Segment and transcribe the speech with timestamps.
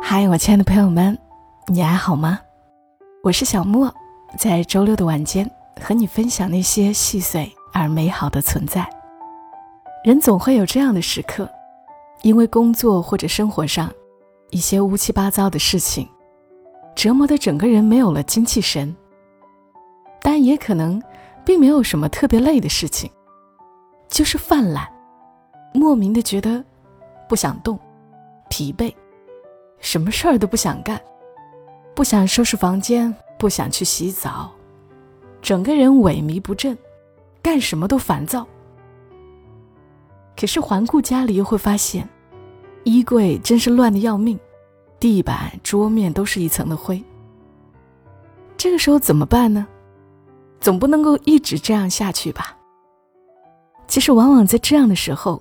[0.00, 1.16] 嗨，我亲爱的朋友们，
[1.66, 2.40] 你还好吗？
[3.22, 3.92] 我是小莫，
[4.38, 5.48] 在周六的晚间
[5.80, 8.88] 和你分享那些细碎而美好的存在。
[10.02, 11.48] 人总会有这样的时刻，
[12.22, 13.92] 因为工作或者生活上
[14.50, 16.08] 一些乌七八糟的事情，
[16.94, 18.94] 折磨的整个人没有了精气神。
[20.22, 21.02] 但也可能，
[21.44, 23.10] 并没有什么特别累的事情，
[24.08, 24.88] 就是犯懒，
[25.74, 26.64] 莫名的觉得
[27.28, 27.78] 不想动，
[28.48, 28.92] 疲惫。
[29.80, 31.00] 什么事儿都不想干，
[31.94, 34.50] 不想收拾房间，不想去洗澡，
[35.40, 36.76] 整个人萎靡不振，
[37.40, 38.46] 干什么都烦躁。
[40.36, 42.08] 可是环顾家里，又会发现，
[42.84, 44.38] 衣柜真是乱的要命，
[45.00, 47.02] 地板、桌面都是一层的灰。
[48.56, 49.66] 这个时候怎么办呢？
[50.60, 52.56] 总不能够一直这样下去吧？
[53.86, 55.40] 其实，往往在这样的时候，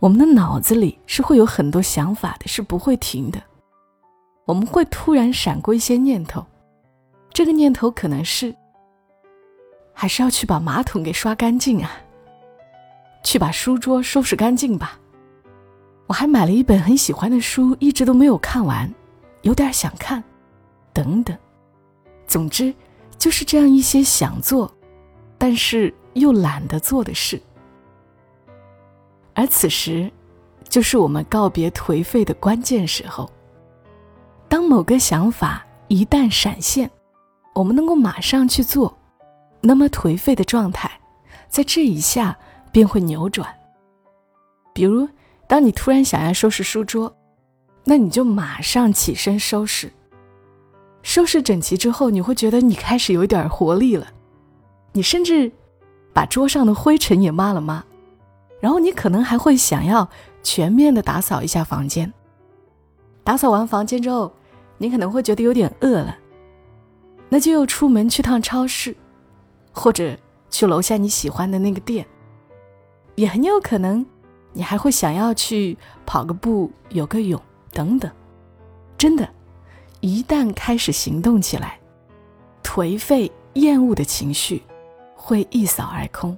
[0.00, 3.40] 我们的脑子里是会有很多想法的，是不会停的。
[4.46, 6.46] 我们会突然闪过一些念头，
[7.30, 8.54] 这个念头可能是：
[9.92, 11.90] 还是要去把马桶给刷干净啊，
[13.24, 15.00] 去把书桌收拾干净吧。
[16.06, 18.88] 我还买了一本很喜欢的书，一直都没有看完，
[19.42, 20.22] 有点想看，
[20.92, 21.36] 等等。
[22.28, 22.72] 总之，
[23.18, 24.72] 就是这样一些想做，
[25.36, 27.42] 但是又懒得做的事。
[29.34, 30.08] 而此时，
[30.68, 33.28] 就是我们告别颓废的关键时候。
[34.56, 36.90] 当某个想法一旦闪现，
[37.52, 38.96] 我们能够马上去做，
[39.60, 40.90] 那么颓废的状态
[41.46, 42.34] 在这一下
[42.72, 43.54] 便会扭转。
[44.72, 45.06] 比如，
[45.46, 47.14] 当你突然想要收拾书桌，
[47.84, 49.92] 那你就马上起身收拾。
[51.02, 54.06] 收拾整齐之后，你会觉得你开始有点活力了。
[54.92, 55.52] 你甚至
[56.14, 57.84] 把桌上的灰尘也抹了抹，
[58.60, 60.08] 然后你可能还会想要
[60.42, 62.10] 全面的打扫一下房间。
[63.22, 64.32] 打扫完房间之后，
[64.78, 66.16] 你可能会觉得有点饿了，
[67.28, 68.96] 那就又出门去趟超市，
[69.72, 70.16] 或者
[70.50, 72.06] 去楼下你喜欢的那个店。
[73.14, 74.04] 也很有可能，
[74.52, 77.40] 你还会想要去跑个步、游个泳
[77.72, 78.10] 等等。
[78.98, 79.28] 真的，
[80.00, 81.78] 一旦开始行动起来，
[82.62, 84.62] 颓废、厌恶的情绪
[85.14, 86.36] 会一扫而空，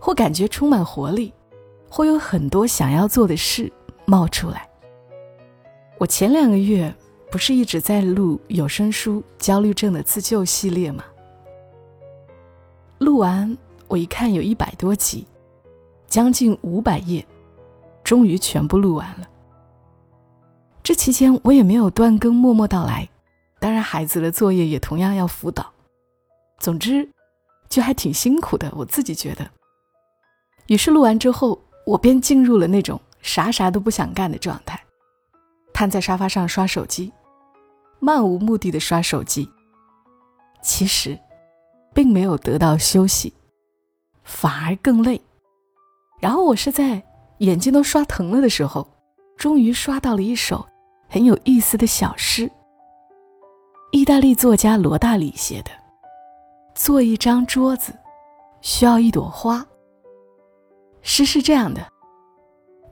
[0.00, 1.32] 或感觉充满活力，
[1.88, 3.72] 会有很多想要做的事
[4.06, 4.68] 冒出来。
[5.98, 6.92] 我前两个月
[7.30, 11.04] 不是一直在录有声书《焦虑症的自救》系列吗？
[12.98, 15.26] 录完，我一看有一百多集，
[16.08, 17.24] 将近五百页，
[18.02, 19.28] 终于全部录完了。
[20.82, 23.08] 这期间我也没有断更，默默到来。
[23.60, 25.72] 当然，孩子的作业也同样要辅导。
[26.58, 27.08] 总之，
[27.68, 29.48] 就还挺辛苦的，我自己觉得。
[30.66, 34.82] 于是录完之后，我便进入了那种啥啥都不想干的状态。
[35.72, 37.12] 瘫在沙发上刷手机，
[38.00, 39.48] 漫无目的的刷手机。
[40.62, 41.18] 其实，
[41.94, 43.32] 并没有得到休息，
[44.24, 45.20] 反而更累。
[46.18, 47.02] 然后我是在
[47.38, 48.86] 眼睛都刷疼了的时候，
[49.36, 50.66] 终于刷到了一首
[51.08, 52.50] 很有意思的小诗。
[53.92, 55.70] 意大利作家罗大里写的
[56.74, 57.92] ：“做一张桌子，
[58.60, 59.66] 需要一朵花。”
[61.02, 61.86] 诗是这样的：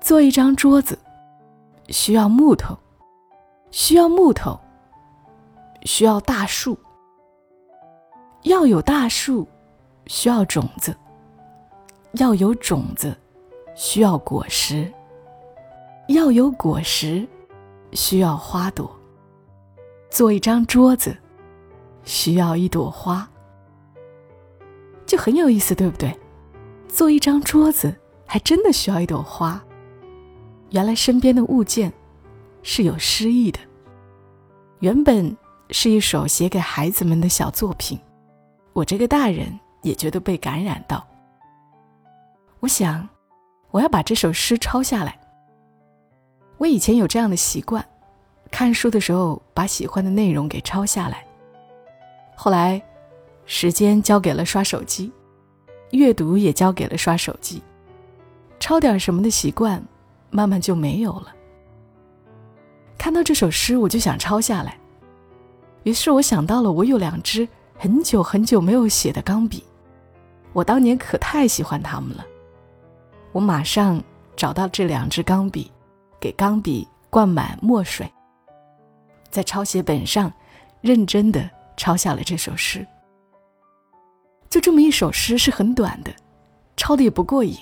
[0.00, 0.98] 做一张桌子。
[1.90, 2.76] 需要木头，
[3.70, 4.58] 需要木头，
[5.82, 6.78] 需要大树。
[8.42, 9.46] 要有大树，
[10.06, 10.92] 需要种子；
[12.12, 13.16] 要有种子，
[13.74, 14.90] 需要果实；
[16.08, 17.26] 要有果实，
[17.92, 18.90] 需要花朵。
[20.08, 21.16] 做一张桌子，
[22.04, 23.28] 需要一朵花，
[25.04, 26.16] 就很有意思，对不对？
[26.86, 29.62] 做一张桌子，还真的需要一朵花。
[30.70, 31.92] 原来身边的物件
[32.62, 33.58] 是有诗意的。
[34.78, 35.36] 原本
[35.70, 37.98] 是一首写给孩子们的小作品，
[38.72, 41.06] 我这个大人也觉得被感染到。
[42.60, 43.08] 我想，
[43.70, 45.18] 我要把这首诗抄下来。
[46.56, 47.84] 我以前有这样的习惯，
[48.50, 51.24] 看书的时候把喜欢的内容给抄下来。
[52.34, 52.82] 后来，
[53.46, 55.12] 时间交给了刷手机，
[55.92, 57.62] 阅读也交给了刷手机，
[58.58, 59.82] 抄点什么的习惯。
[60.30, 61.34] 慢慢就没有了。
[62.98, 64.78] 看到这首诗，我就想抄下来。
[65.84, 69.64] 于是我想到了，我有两支很久很久没有写的钢笔，
[70.52, 72.24] 我当年可太喜欢它们了。
[73.32, 74.02] 我马上
[74.36, 75.70] 找到这两支钢笔，
[76.20, 78.10] 给钢笔灌满墨水，
[79.30, 80.32] 在抄写本上
[80.80, 82.86] 认真的抄下了这首诗。
[84.50, 86.12] 就这么一首诗，是很短的，
[86.76, 87.56] 抄的也不过瘾。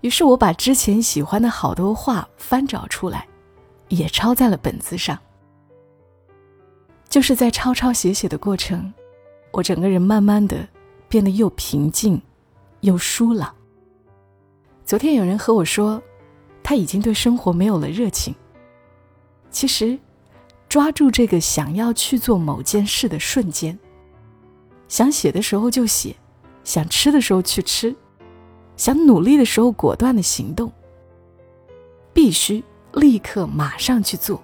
[0.00, 3.26] 于是我把之前喜欢的好多话翻找出来，
[3.88, 5.18] 也抄在了本子上。
[7.08, 8.92] 就是在抄抄写写的过程，
[9.50, 10.68] 我整个人慢慢的
[11.08, 12.20] 变得又平静，
[12.80, 13.54] 又舒朗。
[14.84, 16.02] 昨天有人和我说，
[16.62, 18.34] 他已经对生活没有了热情。
[19.50, 19.98] 其实，
[20.68, 23.78] 抓住这个想要去做某件事的瞬间，
[24.86, 26.14] 想写的时候就写，
[26.62, 27.96] 想吃的时候去吃，
[28.76, 30.70] 想努力的时候果断的行动。
[32.12, 32.62] 必须
[32.92, 34.42] 立刻马上去做，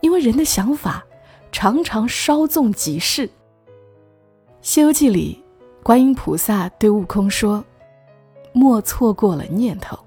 [0.00, 1.04] 因为人的想法。
[1.52, 3.26] 常常稍纵即逝。
[4.62, 5.42] 《西游记》里，
[5.82, 7.64] 观音菩萨对悟空说
[8.52, 9.98] ：“莫错过了念头，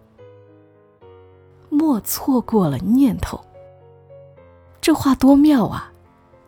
[1.69, 3.39] 莫错过了念头。”
[4.79, 5.91] 这话多妙啊！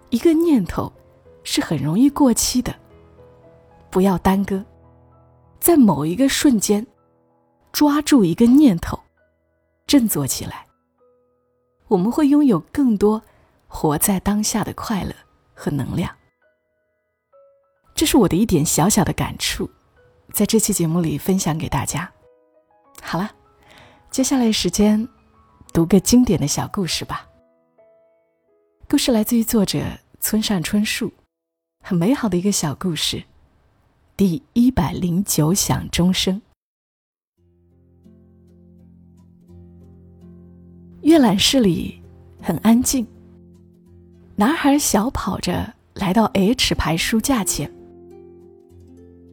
[0.10, 0.92] 一个念头
[1.44, 2.74] 是很容易过期的，
[3.90, 4.64] 不要耽搁，
[5.60, 6.86] 在某一个瞬间
[7.72, 9.00] 抓住一个念头，
[9.88, 10.66] 振作起来，
[11.88, 13.22] 我们会拥有更多。
[13.68, 15.14] 活在当下的快乐
[15.54, 16.16] 和能量，
[17.94, 19.70] 这是我的一点小小的感触，
[20.34, 22.12] 在这期节目里分享给大家。
[23.02, 23.30] 好了，
[24.10, 25.08] 接下来时间
[25.74, 27.28] 读个经典的小故事吧。
[28.90, 29.84] 故事来自于作者
[30.20, 31.12] 村上春树，
[31.84, 33.24] 很美好的一个小故事。
[34.16, 36.42] 第一百零九响钟声，
[41.02, 42.02] 阅览室里
[42.42, 43.06] 很安静。
[44.38, 47.72] 男孩小跑着来到 H 排书架前，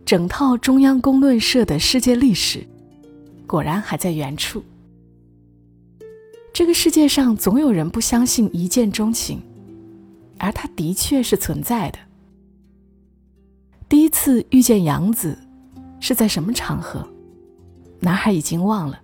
[0.06, 2.64] 整套中央公论社的世界历史
[3.44, 4.62] 果然还在原处。
[6.52, 9.42] 这个世界上总有人不相信一见钟情，
[10.38, 11.98] 而它的确是存在的。
[13.88, 15.36] 第一次遇见杨子
[15.98, 17.04] 是在什么场合？
[17.98, 19.00] 男孩已经忘了。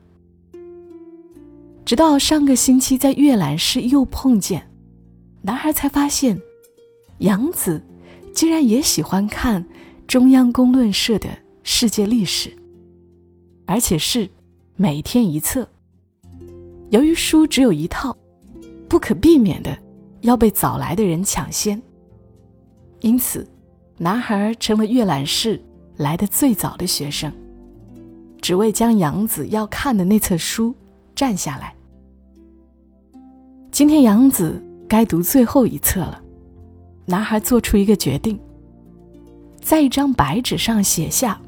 [1.84, 4.67] 直到上个星期在阅览室又碰见。
[5.48, 6.38] 男孩才发现，
[7.20, 7.82] 杨子
[8.34, 9.64] 竟然也喜欢看
[10.06, 11.26] 中央公论社的
[11.62, 12.54] 世界历史，
[13.64, 14.28] 而且是
[14.76, 15.66] 每天一册。
[16.90, 18.14] 由于书只有一套，
[18.90, 19.74] 不可避免的
[20.20, 21.80] 要被早来的人抢先，
[23.00, 23.48] 因此，
[23.96, 25.58] 男孩成了阅览室
[25.96, 27.32] 来的最早的学生，
[28.42, 30.74] 只为将杨子要看的那册书
[31.14, 31.74] 占下来。
[33.72, 34.62] 今天，杨子。
[34.88, 36.22] 该读最后一册了，
[37.04, 38.40] 男孩做出一个决定，
[39.60, 41.38] 在一张白纸上写下：“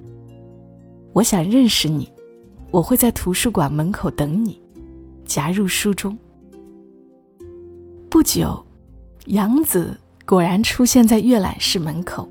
[1.14, 2.12] 我想认识你，
[2.70, 4.60] 我会在图书馆门口等你，
[5.24, 6.16] 夹入书中。”
[8.10, 8.62] 不久，
[9.26, 12.28] 杨子果然出现在阅览室门口，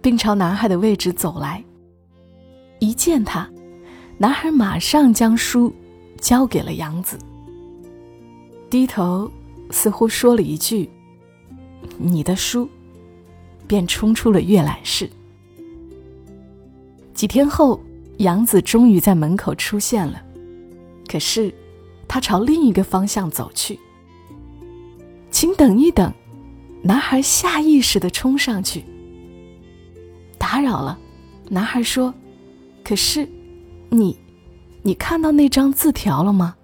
[0.00, 1.62] 并朝男孩的位置走来。
[2.78, 3.46] 一见他，
[4.16, 5.70] 男孩马上将书
[6.18, 7.18] 交给了杨子，
[8.70, 9.30] 低头。
[9.70, 10.88] 似乎说了一句
[11.98, 12.68] ：“你的书”，
[13.68, 15.08] 便冲出了阅览室。
[17.14, 17.80] 几天后，
[18.18, 20.22] 杨子终于在门口出现了，
[21.06, 21.52] 可是
[22.06, 23.78] 他朝另一个方向走去。
[25.30, 26.12] 请等一等，
[26.82, 28.84] 男孩下意识的冲上去。
[30.38, 30.98] 打扰了，
[31.48, 32.14] 男孩说
[32.82, 33.28] ：“可是，
[33.90, 34.16] 你，
[34.82, 36.56] 你看到那张字条了吗？”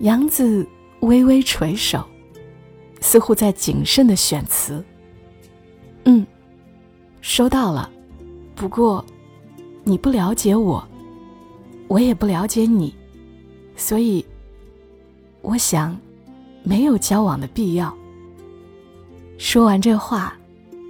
[0.00, 0.66] 杨子。
[1.00, 2.04] 微微垂首，
[3.00, 4.84] 似乎在谨慎的选词。
[6.04, 6.26] 嗯，
[7.20, 7.90] 收到了。
[8.54, 9.04] 不过，
[9.84, 10.86] 你不了解我，
[11.86, 12.92] 我也不了解你，
[13.76, 14.24] 所以，
[15.40, 15.96] 我想，
[16.62, 17.96] 没有交往的必要。
[19.38, 20.36] 说完这话，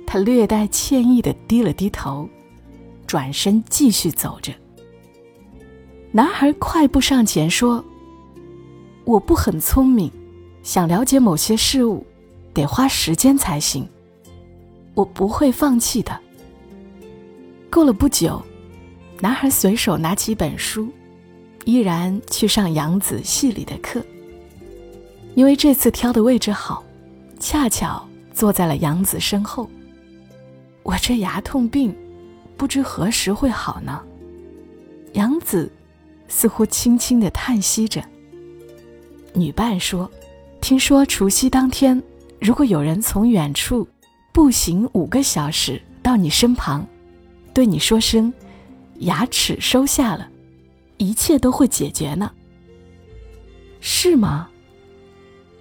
[0.06, 2.26] 他略带歉意的低了低头，
[3.06, 4.52] 转身继续走着。
[6.10, 7.84] 男孩快步上前说。
[9.08, 10.12] 我不很聪明，
[10.62, 12.06] 想了解某些事物，
[12.52, 13.88] 得花时间才行。
[14.92, 16.20] 我不会放弃的。
[17.70, 18.42] 过了不久，
[19.20, 20.90] 男孩随手拿起一本书，
[21.64, 24.04] 依然去上杨子系里的课。
[25.34, 26.84] 因为这次挑的位置好，
[27.40, 29.70] 恰巧坐在了杨子身后。
[30.82, 31.96] 我这牙痛病，
[32.58, 34.02] 不知何时会好呢？
[35.14, 35.72] 杨子
[36.28, 38.04] 似乎轻轻的叹息着。
[39.38, 40.10] 女伴说
[40.60, 42.02] ：“听说除夕当天，
[42.40, 43.86] 如果有人从远处
[44.32, 46.86] 步行五个小时到你身旁，
[47.54, 48.32] 对你说声
[49.00, 50.28] ‘牙齿收下了’，
[50.98, 52.30] 一切都会解决呢。
[53.80, 54.48] 是吗？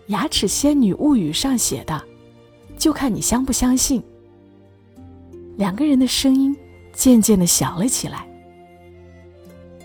[0.11, 2.01] 《牙齿仙女物语》上写的，
[2.77, 4.01] 就看你相不相信。”
[5.57, 6.55] 两个人的声音
[6.93, 8.27] 渐渐的小了起来。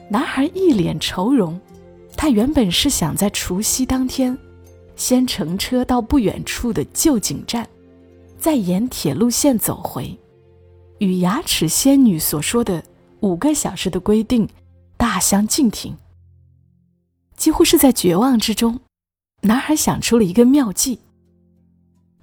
[0.09, 1.61] 男孩一脸愁容。
[2.23, 4.39] 他原本是想在除夕当天，
[4.95, 7.69] 先乘车到不远处的旧井站，
[8.39, 10.17] 再沿铁路线走回，
[10.99, 12.81] 与牙齿仙女所说的
[13.23, 14.49] 五个小时的规定
[14.97, 15.97] 大相径庭。
[17.37, 18.79] 几乎是在绝望之中，
[19.41, 21.01] 男孩想出了一个妙计。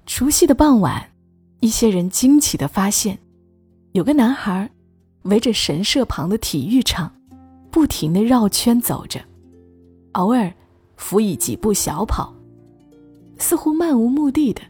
[0.06, 1.10] 除夕的傍晚，
[1.60, 3.18] 一些人惊奇地发现，
[3.92, 4.70] 有个男孩
[5.24, 7.14] 围着神社旁的体育场，
[7.70, 9.20] 不停地绕圈走着。
[10.12, 10.52] 偶尔，
[10.96, 12.34] 辅以几步小跑，
[13.38, 14.60] 似乎漫无目的的，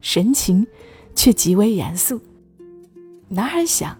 [0.00, 0.66] 神情
[1.14, 2.20] 却极为严肃。
[3.28, 3.96] 男孩想，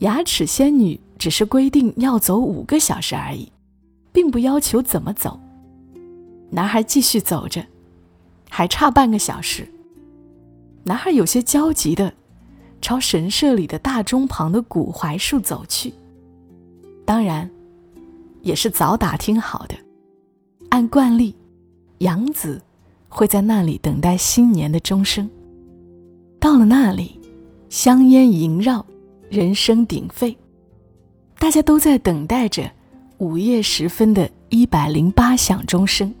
[0.00, 3.52] 牙齿仙女只是规定要走五个小时而已，
[4.12, 5.38] 并不要求怎么走。
[6.50, 7.64] 男孩继续走着，
[8.50, 9.68] 还差半个小时。
[10.84, 12.12] 男孩有些焦急的
[12.80, 15.94] 朝神社里的大钟旁的古槐树走去。
[17.04, 17.48] 当然。
[18.48, 19.74] 也是早打听好的，
[20.70, 21.36] 按惯例，
[21.98, 22.58] 杨子
[23.06, 25.28] 会在那里等待新年的钟声。
[26.40, 27.20] 到了那里，
[27.68, 28.86] 香烟萦绕，
[29.28, 30.34] 人声鼎沸，
[31.38, 32.70] 大家都在等待着
[33.18, 36.14] 午夜时分的一百零八响钟声。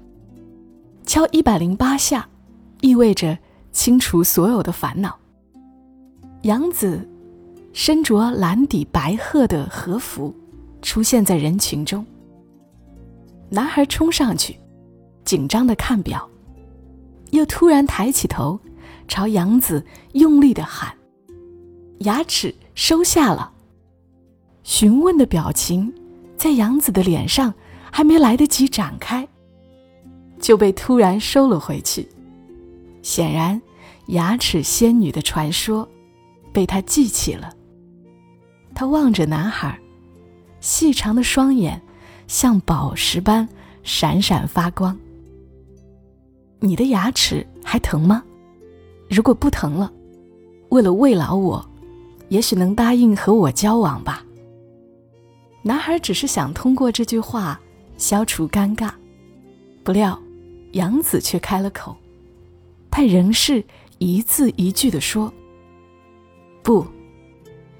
[1.06, 2.28] 敲一百零八下，
[2.82, 3.38] 意味着
[3.72, 5.18] 清除所有的烦恼。
[6.42, 7.08] 杨子
[7.72, 10.34] 身着蓝底白鹤的和服。
[10.80, 12.06] 出现在人群中。
[13.50, 14.58] 男孩冲上去，
[15.24, 16.28] 紧张的看表，
[17.30, 18.58] 又突然抬起头，
[19.06, 20.94] 朝杨子用力的喊
[22.00, 23.52] ：“牙齿收下了。”
[24.64, 25.92] 询问的表情
[26.36, 27.52] 在杨子的脸上
[27.90, 29.26] 还没来得及展开，
[30.38, 32.06] 就被突然收了回去。
[33.00, 33.60] 显然，
[34.08, 35.88] 牙齿仙女的传说
[36.52, 37.50] 被他记起了。
[38.74, 39.78] 他望着男孩。
[40.60, 41.80] 细长的双眼
[42.28, 43.48] 像宝石般
[43.82, 44.96] 闪闪发光。
[46.60, 48.22] 你的牙齿还疼吗？
[49.08, 49.90] 如果不疼了，
[50.68, 51.68] 为了慰劳我，
[52.28, 54.24] 也许能答应和我交往吧。
[55.62, 57.58] 男孩只是想通过这句话
[57.96, 58.90] 消除尴尬，
[59.82, 60.20] 不料
[60.72, 61.96] 杨子却开了口，
[62.90, 63.64] 他仍是
[63.96, 65.32] 一字一句的说
[66.62, 66.86] ：“不，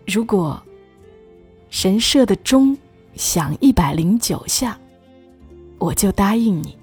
[0.07, 0.61] 如果。”
[1.71, 2.75] 神社的钟
[3.19, 4.79] 响一百零九下，
[5.79, 6.79] 我就答应你。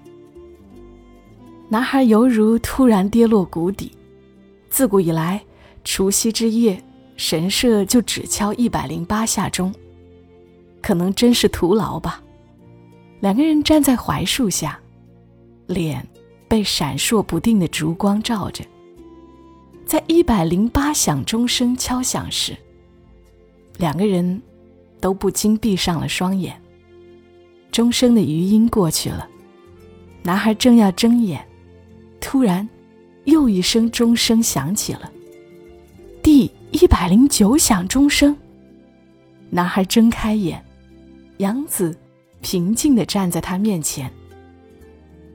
[1.69, 3.91] 男孩犹如突然跌落谷底。
[4.69, 5.41] 自古以来，
[5.85, 6.83] 除夕之夜，
[7.15, 9.73] 神社就只敲一百零八下钟，
[10.81, 12.21] 可能真是徒劳吧。
[13.21, 14.77] 两个人站在槐树下，
[15.67, 16.05] 脸
[16.49, 18.61] 被闪烁不定的烛光照着。
[19.85, 22.57] 在一百零八响钟声敲响时，
[23.77, 24.41] 两个人。
[25.05, 26.59] 都不禁闭上了双眼。
[27.71, 29.29] 钟声的余音过去了，
[30.23, 31.45] 男孩正要睁眼，
[32.19, 32.67] 突然，
[33.25, 35.11] 又一声钟声响起了。
[36.23, 38.35] 第一百零九响钟声。
[39.51, 40.65] 男孩睁开眼，
[41.37, 41.95] 杨子
[42.41, 44.11] 平静地站在他面前。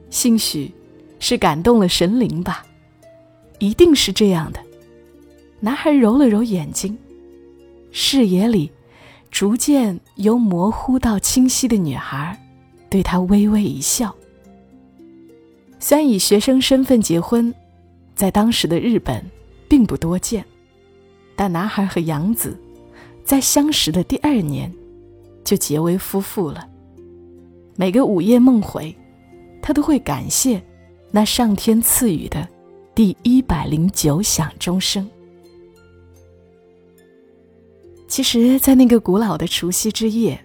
[0.09, 0.69] 兴许，
[1.17, 2.65] 是感动了神灵吧，
[3.59, 4.59] 一定是这样的。
[5.61, 6.97] 男孩揉了揉眼睛，
[7.93, 8.69] 视野里。
[9.31, 12.37] 逐渐由模糊到清晰的女孩，
[12.89, 14.13] 对他微微一笑。
[15.79, 17.51] 虽然以学生身份结婚，
[18.13, 19.25] 在当时的日本
[19.67, 20.45] 并不多见，
[21.35, 22.59] 但男孩和杨子
[23.23, 24.71] 在相识的第二年
[25.43, 26.69] 就结为夫妇了。
[27.77, 28.95] 每个午夜梦回，
[29.61, 30.61] 他都会感谢
[31.09, 32.47] 那上天赐予的
[32.93, 35.09] 第一百零九响钟声。
[38.11, 40.37] 其实，在那个古老的除夕之夜，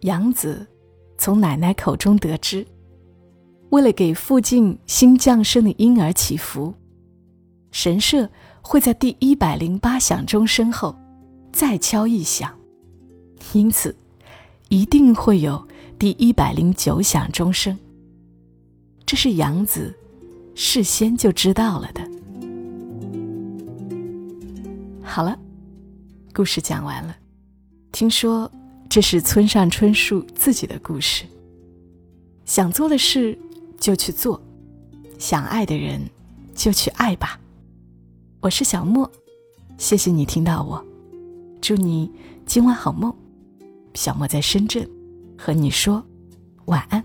[0.00, 0.66] 杨子
[1.16, 2.66] 从奶奶口中得知，
[3.70, 6.74] 为了给附近新降生的婴儿祈福，
[7.70, 8.28] 神社
[8.60, 10.92] 会在第一百零八响钟声后
[11.52, 12.52] 再敲一响，
[13.52, 13.94] 因此
[14.68, 15.68] 一定会有
[16.00, 17.78] 第一百零九响钟声。
[19.06, 19.96] 这是杨子
[20.56, 22.02] 事先就知道了的。
[25.00, 25.38] 好了。
[26.34, 27.16] 故事讲完了，
[27.90, 28.50] 听说
[28.88, 31.24] 这是村上春树自己的故事。
[32.44, 33.36] 想做的事
[33.78, 34.40] 就去做，
[35.18, 36.00] 想爱的人
[36.54, 37.38] 就去爱吧。
[38.40, 39.10] 我是小莫，
[39.78, 40.84] 谢谢你听到我，
[41.60, 42.10] 祝你
[42.46, 43.12] 今晚好梦。
[43.94, 44.88] 小莫在深圳，
[45.36, 46.04] 和你说
[46.66, 47.04] 晚安。